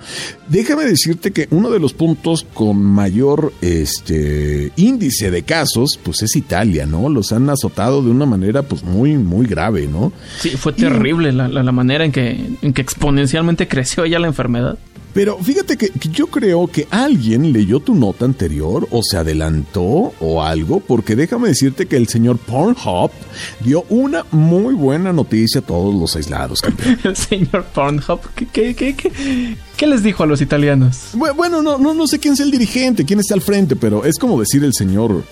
déjame 0.50 0.84
decirte 0.84 1.32
que 1.32 1.48
uno 1.52 1.70
de 1.70 1.80
los 1.80 1.94
puntos 1.94 2.46
con 2.54 2.84
mayor 2.84 3.54
este, 3.62 4.74
índice 4.76 5.32
de 5.32 5.44
casos, 5.44 5.98
pues 6.04 6.24
es 6.24 6.36
Italia, 6.36 6.86
¿no? 6.86 7.08
Los 7.08 7.32
han 7.32 7.50
azotado 7.50 8.01
de 8.02 8.12
una 8.12 8.26
manera 8.26 8.64
pues 8.64 8.84
muy, 8.84 9.18
muy 9.18 9.46
grave, 9.46 9.88
¿no? 9.88 10.12
Sí, 10.40 10.50
fue 10.52 10.74
terrible 10.74 11.32
la, 11.32 11.48
la, 11.48 11.72
manera 11.72 12.06
en 12.06 12.12
que, 12.12 12.58
en 12.62 12.74
que 12.74 12.82
exponencialmente 12.82 13.68
creció 13.68 14.06
ya 14.06 14.20
la 14.20 14.28
enfermedad. 14.28 14.78
Pero 15.14 15.38
fíjate 15.38 15.78
que, 15.78 15.92
yo 16.12 16.28
creo 16.28 16.68
que 16.68 16.88
alguien 16.90 17.52
leyó 17.52 17.82
tu 17.82 17.96
nota 17.96 18.24
anterior 18.24 18.88
o 18.92 19.02
se 19.04 19.18
adelantó 19.18 20.14
o 20.20 20.42
algo, 20.42 20.80
porque 20.80 21.16
déjame 21.16 21.50
decirte 21.50 21.86
que 21.86 21.98
el 21.98 22.08
señor 22.08 22.38
Pornhub 22.38 23.12
dio 23.60 23.84
una 23.90 24.26
muy 24.32 24.74
buena 24.74 25.12
noticia 25.12 25.60
a 25.60 25.64
todos 25.64 25.94
los 25.94 26.16
aislados. 26.16 26.62
el 27.04 27.16
señor 27.16 27.66
Pornhub, 27.74 28.22
¿qué, 28.36 28.48
qué, 28.48 28.74
qué, 28.74 29.58
qué, 29.76 29.88
les 29.88 30.02
dijo 30.02 30.24
a 30.24 30.28
los 30.28 30.42
italianos? 30.42 31.10
Bueno, 31.14 31.62
no, 31.62 31.78
no, 31.78 31.94
no 31.94 32.08
sé 32.08 32.20
quién 32.20 32.36
es 32.36 32.40
el 32.40 32.52
dirigente, 32.52 33.04
quién 33.04 33.20
está 33.20 33.34
al 33.34 33.42
frente, 33.42 33.76
pero 33.76 34.06
es 34.06 34.18
como 34.18 34.40
decir 34.40 34.64
el 34.64 34.74
señor 34.74 35.26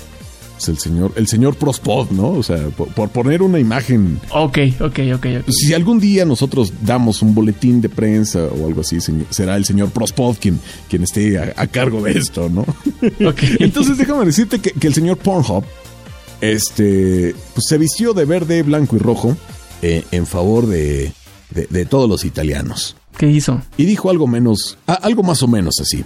el 0.67 0.77
señor, 0.77 1.13
el 1.15 1.27
señor 1.27 1.55
Prospod, 1.55 2.09
¿no? 2.11 2.31
O 2.31 2.43
sea, 2.43 2.57
por, 2.69 3.09
poner 3.09 3.41
una 3.41 3.59
imagen. 3.59 4.19
Ok, 4.31 4.57
ok, 4.79 4.99
ok, 5.15 5.25
Si 5.49 5.73
algún 5.73 5.99
día 5.99 6.25
nosotros 6.25 6.73
damos 6.81 7.21
un 7.21 7.33
boletín 7.33 7.81
de 7.81 7.89
prensa 7.89 8.45
o 8.45 8.67
algo 8.67 8.81
así, 8.81 8.97
será 9.29 9.55
el 9.55 9.65
señor 9.65 9.89
Prospod 9.91 10.37
quien, 10.37 10.59
quien 10.89 11.03
esté 11.03 11.37
a, 11.39 11.67
cargo 11.67 12.01
de 12.01 12.11
esto, 12.11 12.49
¿no? 12.49 12.61
Ok. 13.25 13.43
Entonces 13.59 13.97
déjame 13.97 14.25
decirte 14.25 14.59
que, 14.59 14.87
el 14.87 14.93
señor 14.93 15.17
Pornhub, 15.17 15.63
este, 16.41 17.35
pues 17.53 17.65
se 17.67 17.77
vistió 17.77 18.13
de 18.13 18.25
verde, 18.25 18.63
blanco 18.63 18.95
y 18.95 18.99
rojo 18.99 19.37
eh, 19.81 20.03
en 20.11 20.25
favor 20.25 20.67
de, 20.67 21.11
de, 21.51 21.85
todos 21.85 22.09
los 22.09 22.25
italianos. 22.25 22.95
¿Qué 23.17 23.29
hizo? 23.29 23.61
Y 23.77 23.85
dijo 23.85 24.09
algo 24.09 24.27
menos, 24.27 24.77
algo 24.85 25.23
más 25.23 25.43
o 25.43 25.47
menos 25.47 25.75
así. 25.81 26.03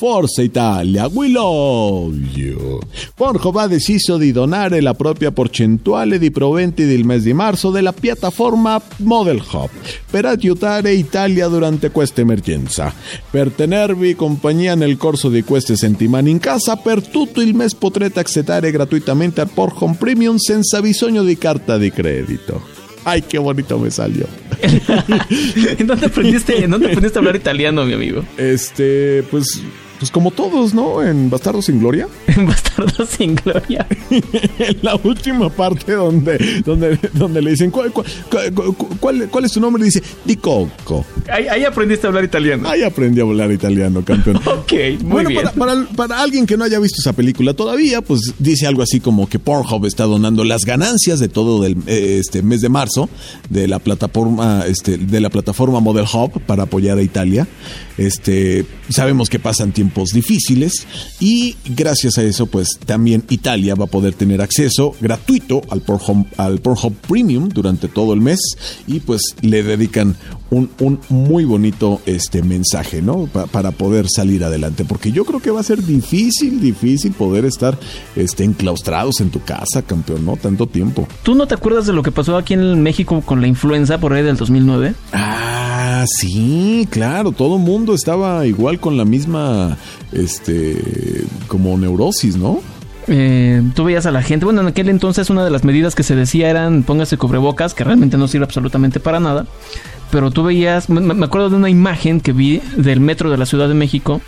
Forza 0.00 0.42
Italia, 0.42 1.08
we 1.12 1.28
love 1.28 2.16
you. 2.32 2.78
Pornhub 3.16 3.56
ha 3.56 3.66
deciso 3.66 4.16
di 4.16 4.30
donare 4.30 4.80
la 4.80 4.94
propria 4.94 5.32
percentuale 5.32 6.20
di 6.20 6.30
proventi 6.30 6.84
del 6.84 7.02
mese 7.02 7.24
di 7.24 7.32
marzo 7.32 7.70
della 7.70 7.92
piattaforma 7.92 8.80
Model 8.98 9.42
Hub 9.50 9.70
per 10.08 10.24
aiutare 10.24 10.92
Italia 10.92 11.48
durante 11.48 11.90
questa 11.90 12.20
emergenza. 12.20 12.94
Per 13.28 13.50
tenervi 13.50 14.14
compagnia 14.14 14.76
nel 14.76 14.96
corso 14.96 15.28
di 15.28 15.42
queste 15.42 15.74
settimane 15.74 16.30
in 16.30 16.38
casa, 16.38 16.76
per 16.76 17.04
tutto 17.04 17.40
il 17.40 17.56
mese 17.56 17.74
potrete 17.76 18.20
accedere 18.20 18.70
gratuitamente 18.70 19.40
al 19.40 19.50
Pornhub 19.52 19.96
Premium 19.96 20.36
senza 20.36 20.80
bisogno 20.80 21.24
di 21.24 21.36
carta 21.36 21.76
di 21.76 21.90
credito. 21.90 22.62
Ay, 23.02 23.22
qué 23.22 23.38
bonito 23.38 23.80
me 23.80 23.90
salió. 23.90 24.26
¿En 25.78 25.86
dónde 25.88 26.06
aprendiste, 26.06 26.62
¿en 26.62 26.70
dónde 26.70 26.86
aprendiste 26.86 27.18
a 27.18 27.20
hablar 27.20 27.34
italiano, 27.34 27.84
mi 27.84 27.94
amigo? 27.94 28.22
Este, 28.36 29.24
pues 29.30 29.60
pues 29.98 30.10
como 30.10 30.30
todos, 30.30 30.74
¿no? 30.74 31.02
En 31.02 31.28
Bastardo 31.28 31.60
sin 31.62 31.80
Gloria. 31.80 32.08
En 32.28 32.46
Bastardo 32.46 33.04
sin 33.04 33.34
Gloria. 33.34 33.86
en 34.10 34.78
la 34.82 34.94
última 34.96 35.48
parte 35.50 35.92
donde, 35.92 36.62
donde, 36.64 36.98
donde 37.14 37.42
le 37.42 37.50
dicen, 37.50 37.70
¿cuál, 37.70 37.90
cuál, 37.92 39.28
cuál, 39.30 39.44
es 39.44 39.52
tu 39.52 39.60
nombre? 39.60 39.84
dice, 39.84 40.02
Di 40.24 40.36
Coco. 40.36 41.04
Ahí, 41.30 41.64
aprendiste 41.64 42.06
a 42.06 42.08
hablar 42.08 42.24
italiano. 42.24 42.68
Ahí 42.68 42.82
aprendí 42.82 43.20
a 43.20 43.24
hablar 43.24 43.50
italiano, 43.50 44.04
campeón. 44.04 44.36
ok, 44.46 44.72
muy 45.02 45.10
bueno, 45.10 45.28
bien. 45.30 45.42
Para, 45.56 45.84
para, 45.96 46.22
alguien 46.22 46.46
que 46.46 46.56
no 46.56 46.64
haya 46.64 46.78
visto 46.78 47.00
esa 47.00 47.12
película 47.12 47.54
todavía, 47.54 48.00
pues 48.02 48.20
dice 48.38 48.66
algo 48.66 48.82
así 48.82 49.00
como 49.00 49.28
que 49.28 49.38
Pornhub 49.38 49.84
está 49.86 50.04
donando 50.04 50.44
las 50.44 50.64
ganancias 50.64 51.18
de 51.18 51.28
todo 51.28 51.64
el 51.66 51.76
eh, 51.86 52.18
este 52.20 52.42
mes 52.42 52.60
de 52.60 52.68
marzo 52.68 53.08
de 53.50 53.66
la 53.66 53.78
plataforma, 53.80 54.64
este, 54.66 54.96
de 54.96 55.20
la 55.20 55.30
plataforma 55.30 55.80
Model 55.80 56.06
Hub 56.12 56.40
para 56.42 56.64
apoyar 56.64 56.98
a 56.98 57.02
Italia. 57.02 57.48
Este, 57.96 58.64
sabemos 58.90 59.28
que 59.28 59.40
pasan 59.40 59.72
tiempos 59.72 59.87
difíciles 60.12 60.86
y 61.20 61.56
gracias 61.66 62.18
a 62.18 62.22
eso 62.22 62.46
pues 62.46 62.68
también 62.86 63.24
Italia 63.28 63.74
va 63.74 63.84
a 63.84 63.88
poder 63.88 64.14
tener 64.14 64.40
acceso 64.40 64.94
gratuito 65.00 65.62
al 65.70 65.80
Pornhub, 65.80 66.26
al 66.36 66.60
Pornhub 66.60 66.94
Premium 66.94 67.48
durante 67.48 67.88
todo 67.88 68.14
el 68.14 68.20
mes 68.20 68.38
y 68.86 69.00
pues 69.00 69.22
le 69.42 69.62
dedican 69.62 70.16
un, 70.50 70.70
un 70.80 71.00
muy 71.08 71.44
bonito 71.44 72.00
este 72.06 72.42
mensaje, 72.42 73.02
¿no? 73.02 73.26
para 73.26 73.70
poder 73.72 74.06
salir 74.08 74.44
adelante, 74.44 74.84
porque 74.84 75.12
yo 75.12 75.24
creo 75.24 75.40
que 75.40 75.50
va 75.50 75.60
a 75.60 75.64
ser 75.64 75.82
difícil, 75.84 76.60
difícil 76.60 77.12
poder 77.12 77.44
estar 77.44 77.78
este, 78.16 78.44
enclaustrados 78.44 79.20
en 79.20 79.30
tu 79.30 79.42
casa, 79.42 79.82
campeón, 79.82 80.24
¿no? 80.24 80.36
Tanto 80.36 80.66
tiempo. 80.66 81.06
¿Tú 81.22 81.34
no 81.34 81.46
te 81.46 81.54
acuerdas 81.54 81.86
de 81.86 81.92
lo 81.92 82.02
que 82.02 82.12
pasó 82.12 82.36
aquí 82.36 82.54
en 82.54 82.82
México 82.82 83.20
con 83.22 83.40
la 83.40 83.46
influenza 83.46 83.98
por 83.98 84.12
ahí 84.12 84.22
del 84.22 84.36
2009? 84.36 84.94
Ah, 85.12 85.57
sí, 86.06 86.86
claro, 86.90 87.32
todo 87.32 87.56
el 87.56 87.62
mundo 87.62 87.94
estaba 87.94 88.46
igual 88.46 88.80
con 88.80 88.96
la 88.96 89.04
misma, 89.04 89.76
este, 90.12 91.24
como 91.46 91.76
neurosis, 91.76 92.36
¿no? 92.36 92.60
Eh, 93.08 93.62
tú 93.74 93.84
veías 93.84 94.06
a 94.06 94.10
la 94.10 94.22
gente, 94.22 94.44
bueno, 94.44 94.60
en 94.60 94.66
aquel 94.66 94.88
entonces 94.88 95.30
una 95.30 95.44
de 95.44 95.50
las 95.50 95.64
medidas 95.64 95.94
que 95.94 96.02
se 96.02 96.14
decía 96.14 96.50
eran 96.50 96.82
póngase 96.82 97.16
cubrebocas, 97.16 97.74
que 97.74 97.84
realmente 97.84 98.18
no 98.18 98.28
sirve 98.28 98.44
absolutamente 98.44 99.00
para 99.00 99.18
nada. 99.18 99.46
Pero 100.10 100.30
tú 100.30 100.42
veías, 100.42 100.88
me, 100.88 101.24
acuerdo 101.24 101.50
de 101.50 101.56
una 101.56 101.68
imagen 101.68 102.20
que 102.20 102.32
vi 102.32 102.62
del 102.76 102.98
metro 102.98 103.30
de 103.30 103.36
la 103.36 103.44
Ciudad 103.44 103.68
de 103.68 103.74
México, 103.74 104.22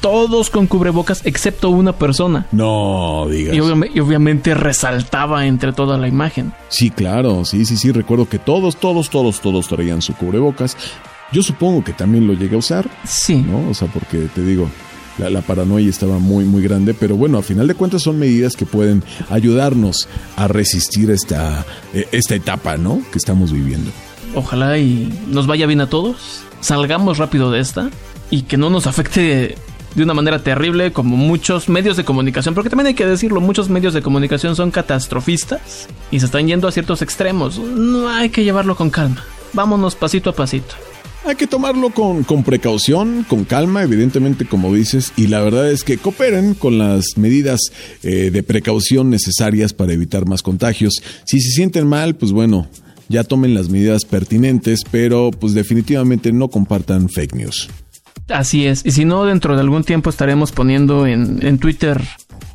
todos 0.00 0.48
con 0.48 0.68
cubrebocas 0.68 1.22
excepto 1.26 1.70
una 1.70 1.92
persona. 1.92 2.46
No, 2.52 3.26
digas. 3.28 3.54
Y, 3.54 3.96
y, 3.96 4.00
obviamente 4.00 4.54
resaltaba 4.54 5.46
entre 5.46 5.72
toda 5.72 5.98
la 5.98 6.06
imagen. 6.06 6.52
Sí, 6.68 6.90
claro, 6.90 7.44
sí, 7.44 7.64
sí, 7.64 7.76
sí, 7.76 7.90
recuerdo 7.90 8.28
que 8.28 8.38
todos, 8.38 8.76
todos, 8.76 9.10
todos, 9.10 9.40
todos 9.40 9.66
traían 9.66 10.02
su 10.02 10.14
cubrebocas. 10.14 10.76
Yo 11.32 11.42
supongo 11.42 11.82
que 11.82 11.92
también 11.92 12.26
lo 12.26 12.34
llegué 12.34 12.54
a 12.54 12.58
usar. 12.58 12.88
Sí. 13.04 13.36
¿No? 13.36 13.68
O 13.70 13.74
sea, 13.74 13.88
porque 13.88 14.28
te 14.34 14.42
digo, 14.42 14.68
la, 15.18 15.42
paranoia 15.42 15.88
estaba 15.88 16.18
muy, 16.18 16.44
muy 16.44 16.62
grande, 16.62 16.94
pero 16.94 17.16
bueno, 17.16 17.38
a 17.38 17.42
final 17.42 17.68
de 17.68 17.74
cuentas 17.74 18.02
son 18.02 18.18
medidas 18.18 18.56
que 18.56 18.66
pueden 18.66 19.02
ayudarnos 19.30 20.08
a 20.36 20.48
resistir 20.48 21.10
esta, 21.10 21.64
e, 21.92 22.08
esta 22.12 22.34
etapa, 22.34 22.76
¿no? 22.76 23.00
Que 23.12 23.18
estamos 23.18 23.52
viviendo. 23.52 23.90
Ojalá 24.34 24.78
y 24.78 25.12
nos 25.28 25.46
vaya 25.46 25.66
bien 25.66 25.80
a 25.80 25.88
todos, 25.88 26.42
salgamos 26.60 27.18
rápido 27.18 27.50
de 27.50 27.60
esta 27.60 27.90
y 28.30 28.42
que 28.42 28.56
no 28.56 28.70
nos 28.70 28.86
afecte 28.86 29.56
de 29.94 30.02
una 30.02 30.14
manera 30.14 30.40
terrible 30.42 30.92
como 30.92 31.16
muchos 31.16 31.68
medios 31.68 31.96
de 31.96 32.04
comunicación, 32.04 32.54
porque 32.54 32.70
también 32.70 32.88
hay 32.88 32.94
que 32.94 33.06
decirlo, 33.06 33.40
muchos 33.40 33.68
medios 33.68 33.94
de 33.94 34.02
comunicación 34.02 34.56
son 34.56 34.72
catastrofistas 34.72 35.88
y 36.10 36.18
se 36.18 36.26
están 36.26 36.48
yendo 36.48 36.66
a 36.66 36.72
ciertos 36.72 37.02
extremos. 37.02 37.58
No 37.58 38.08
hay 38.08 38.30
que 38.30 38.42
llevarlo 38.42 38.74
con 38.74 38.90
calma. 38.90 39.22
Vámonos 39.52 39.94
pasito 39.94 40.30
a 40.30 40.32
pasito. 40.34 40.74
Hay 41.26 41.36
que 41.36 41.46
tomarlo 41.46 41.90
con, 41.90 42.22
con, 42.22 42.44
precaución, 42.44 43.24
con 43.26 43.44
calma, 43.44 43.82
evidentemente, 43.82 44.44
como 44.44 44.74
dices, 44.74 45.12
y 45.16 45.28
la 45.28 45.40
verdad 45.40 45.70
es 45.70 45.82
que 45.82 45.96
cooperen 45.96 46.52
con 46.52 46.76
las 46.76 47.16
medidas 47.16 47.60
eh, 48.02 48.30
de 48.30 48.42
precaución 48.42 49.08
necesarias 49.08 49.72
para 49.72 49.94
evitar 49.94 50.26
más 50.26 50.42
contagios. 50.42 51.02
Si 51.24 51.40
se 51.40 51.52
sienten 51.52 51.86
mal, 51.86 52.14
pues 52.14 52.32
bueno, 52.32 52.68
ya 53.08 53.24
tomen 53.24 53.54
las 53.54 53.70
medidas 53.70 54.04
pertinentes, 54.04 54.82
pero 54.90 55.30
pues 55.30 55.54
definitivamente 55.54 56.30
no 56.30 56.48
compartan 56.48 57.08
fake 57.08 57.34
news. 57.34 57.70
Así 58.28 58.66
es, 58.66 58.84
y 58.84 58.90
si 58.90 59.06
no, 59.06 59.24
dentro 59.24 59.54
de 59.54 59.62
algún 59.62 59.84
tiempo 59.84 60.10
estaremos 60.10 60.52
poniendo 60.52 61.06
en, 61.06 61.44
en 61.44 61.58
Twitter 61.58 62.02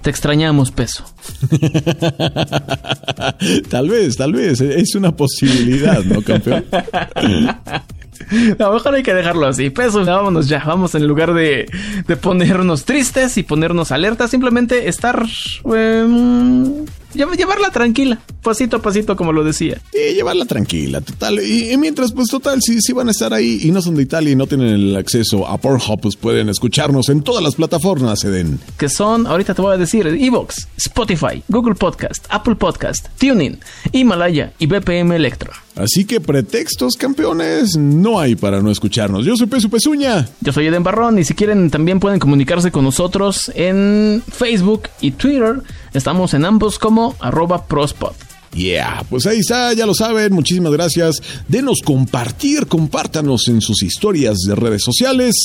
te 0.02 0.10
extrañamos, 0.10 0.72
peso. 0.72 1.04
tal 3.70 3.90
vez, 3.90 4.16
tal 4.16 4.32
vez. 4.32 4.62
Es 4.62 4.96
una 4.96 5.14
posibilidad, 5.16 6.04
¿no, 6.06 6.22
campeón? 6.22 6.66
Lo 8.60 8.74
mejor 8.74 8.96
hay 8.96 9.04
que 9.04 9.14
dejarlo 9.14 9.48
así. 9.48 9.70
Peso, 9.70 10.06
vámonos 10.06 10.48
ya. 10.48 10.64
Vamos 10.66 10.96
en 10.96 11.08
lugar 11.08 11.34
de, 11.34 11.66
de 12.08 12.18
ponernos 12.18 12.86
tristes 12.86 13.38
y 13.38 13.44
ponernos 13.44 13.92
alertas. 13.92 14.32
Simplemente 14.32 14.88
estar. 14.88 15.26
Em, 15.66 16.86
llevarla 17.14 17.70
tranquila, 17.72 18.20
pasito 18.42 18.78
a 18.78 18.82
pasito, 18.82 19.16
como 19.16 19.34
lo 19.34 19.44
decía. 19.44 19.82
Y 19.94 20.16
llevarla 20.16 20.46
tranquila, 20.46 21.02
total. 21.02 21.40
Y, 21.40 21.76
mientras, 21.78 22.12
pues 22.12 22.30
total, 22.30 22.62
si, 22.62 22.82
si, 22.82 22.94
van 22.94 23.08
a 23.08 23.12
estar 23.12 23.34
ahí 23.34 23.60
y 23.64 23.72
no 23.72 23.82
son 23.82 23.96
de 23.96 24.04
Italia 24.04 24.32
y 24.32 24.36
no 24.36 24.48
tienen 24.48 24.68
el 24.68 24.96
acceso 24.96 25.48
a 25.48 25.58
Pornhub, 25.58 26.00
pues 26.02 26.16
pueden 26.16 26.50
escucharnos 26.50 27.10
en 27.10 27.22
todas 27.22 27.44
las 27.44 27.56
plataformas, 27.56 28.24
Eden. 28.24 28.60
Que 28.78 28.90
son, 28.90 29.28
ahorita 29.28 29.54
te 29.54 29.62
voy 29.62 29.74
a 29.74 29.78
decir, 29.78 30.08
Evox, 30.08 30.68
Spotify, 30.78 31.44
Google 31.48 31.76
Podcast, 31.76 32.26
Apple 32.30 32.56
Podcast, 32.56 33.08
TuneIn, 33.18 33.60
Himalaya 33.92 34.54
y 34.60 34.68
BPM 34.68 35.14
Electro. 35.14 35.52
Así 35.80 36.04
que 36.04 36.20
pretextos, 36.20 36.98
campeones, 36.98 37.78
no 37.78 38.20
hay 38.20 38.36
para 38.36 38.62
no 38.62 38.70
escucharnos. 38.70 39.26
Yo 39.26 39.38
soy 39.38 39.48
Pesu 39.48 39.70
Pesuña. 39.70 40.28
Yo 40.42 40.52
soy 40.52 40.68
Eden 40.68 40.84
Barrón 40.84 41.20
y 41.20 41.24
si 41.24 41.34
quieren 41.34 41.70
también 41.70 42.02
pueden 42.02 42.20
comunicarse 42.20 42.70
con 42.70 42.84
nosotros 42.84 43.50
en 43.56 44.22
Facebook 44.30 44.90
y 45.00 45.12
Twitter. 45.12 45.62
Estamos 45.94 46.34
en 46.34 46.44
ambos 46.44 46.80
como 46.80 47.16
arroba 47.22 47.66
prospot. 47.66 48.14
Yeah, 48.54 49.06
pues 49.10 49.26
ahí 49.28 49.40
está, 49.40 49.74
ya 49.74 49.86
lo 49.86 49.94
saben, 49.94 50.34
muchísimas 50.34 50.72
gracias. 50.72 51.22
Denos 51.48 51.80
compartir, 51.84 52.68
compártanos 52.68 53.48
en 53.48 53.62
sus 53.62 53.84
historias 53.84 54.40
de 54.40 54.56
redes 54.56 54.84
sociales. 54.84 55.36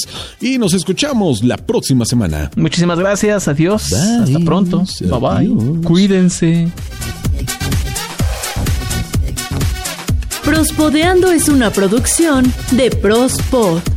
Y 0.40 0.58
nos 0.58 0.74
escuchamos 0.74 1.44
la 1.44 1.56
próxima 1.56 2.04
semana. 2.06 2.50
Muchísimas 2.56 2.98
gracias, 2.98 3.48
adiós, 3.48 3.92
hasta 3.92 4.38
pronto, 4.40 4.84
bye 5.00 5.46
bye, 5.46 5.82
cuídense. 5.82 6.68
Prospodeando 10.44 11.30
es 11.30 11.48
una 11.48 11.70
producción 11.70 12.52
de 12.70 12.90
Prospod. 12.90 13.93